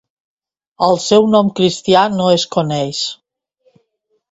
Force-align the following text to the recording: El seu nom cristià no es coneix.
El 0.87 0.97
seu 1.07 1.27
nom 1.35 1.51
cristià 1.61 2.07
no 2.15 2.33
es 2.39 2.49
coneix. 2.57 3.05